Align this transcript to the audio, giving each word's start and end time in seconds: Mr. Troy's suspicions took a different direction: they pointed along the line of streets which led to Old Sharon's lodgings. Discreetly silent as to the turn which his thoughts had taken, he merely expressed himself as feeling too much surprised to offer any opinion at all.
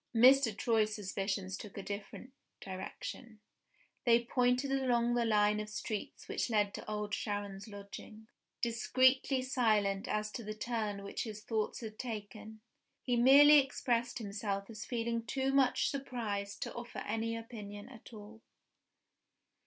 Mr. 0.15 0.57
Troy's 0.57 0.95
suspicions 0.95 1.55
took 1.55 1.77
a 1.77 1.83
different 1.83 2.33
direction: 2.59 3.39
they 4.03 4.23
pointed 4.23 4.71
along 4.71 5.13
the 5.13 5.25
line 5.25 5.59
of 5.59 5.69
streets 5.69 6.27
which 6.27 6.49
led 6.49 6.73
to 6.73 6.89
Old 6.89 7.13
Sharon's 7.13 7.67
lodgings. 7.67 8.27
Discreetly 8.63 9.43
silent 9.43 10.07
as 10.07 10.31
to 10.31 10.43
the 10.43 10.55
turn 10.55 11.03
which 11.03 11.21
his 11.21 11.43
thoughts 11.43 11.81
had 11.81 11.99
taken, 11.99 12.61
he 13.03 13.15
merely 13.15 13.59
expressed 13.59 14.17
himself 14.17 14.71
as 14.71 14.85
feeling 14.85 15.23
too 15.23 15.51
much 15.53 15.91
surprised 15.91 16.63
to 16.63 16.73
offer 16.73 17.03
any 17.05 17.37
opinion 17.37 17.87
at 17.87 18.11
all. 18.11 18.41